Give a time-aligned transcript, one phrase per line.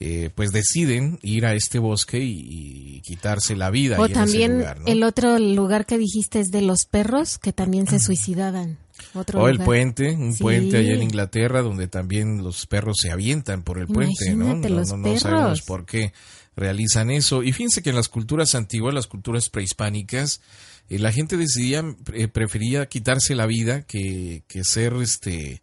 [0.00, 3.98] eh, pues deciden ir a este bosque y, y quitarse la vida.
[3.98, 4.86] O también lugar, ¿no?
[4.86, 8.78] el otro lugar que dijiste es de los perros que también se suicidaban.
[9.14, 10.42] Otro O el puente, un Sí.
[10.42, 14.54] puente allá en Inglaterra donde también los perros se avientan por el puente, ¿no?
[14.54, 15.20] No, los no, no perros.
[15.22, 16.12] sabemos por qué
[16.56, 17.42] realizan eso.
[17.42, 20.40] Y fíjense que en las culturas antiguas, las culturas prehispánicas,
[20.90, 25.62] eh, la gente decidía, eh, prefería quitarse la vida que, que ser este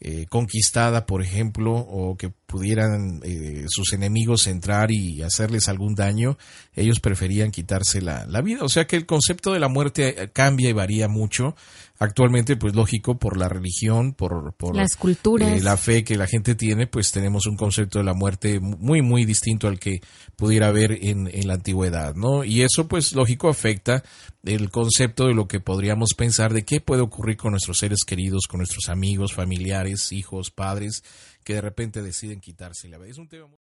[0.00, 6.38] eh, conquistada, por ejemplo, o que pudieran eh, sus enemigos entrar y hacerles algún daño,
[6.74, 8.62] ellos preferían quitarse la, la vida.
[8.62, 11.54] O sea que el concepto de la muerte eh, cambia y varía mucho.
[11.98, 15.48] Actualmente, pues lógico, por la religión, por, por Las culturas.
[15.60, 19.00] eh, la fe que la gente tiene, pues tenemos un concepto de la muerte muy,
[19.00, 20.00] muy distinto al que
[20.36, 22.44] pudiera haber en, en la antigüedad, ¿no?
[22.44, 24.02] Y eso, pues lógico, afecta
[24.44, 28.42] el concepto de lo que podríamos pensar de qué puede ocurrir con nuestros seres queridos,
[28.46, 31.02] con nuestros amigos, familiares, hijos, padres,
[31.46, 33.08] que de repente deciden quitarse la vida.
[33.08, 33.58] Es un tema muy...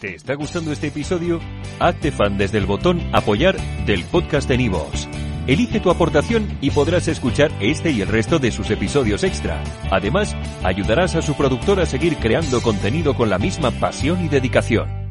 [0.00, 1.40] ¿Te está gustando este episodio?
[1.80, 3.56] Hazte fan desde el botón Apoyar
[3.86, 5.08] del podcast de Nivos.
[5.46, 9.64] Elige tu aportación y podrás escuchar este y el resto de sus episodios extra.
[9.90, 15.03] Además, ayudarás a su productor a seguir creando contenido con la misma pasión y dedicación.